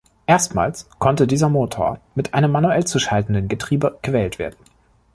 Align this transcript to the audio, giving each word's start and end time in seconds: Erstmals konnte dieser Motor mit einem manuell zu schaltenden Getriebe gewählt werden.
Erstmals 0.25 0.89
konnte 0.97 1.27
dieser 1.27 1.47
Motor 1.47 1.99
mit 2.15 2.33
einem 2.33 2.51
manuell 2.51 2.85
zu 2.85 2.97
schaltenden 2.97 3.47
Getriebe 3.47 3.99
gewählt 4.01 4.39
werden. 4.39 4.57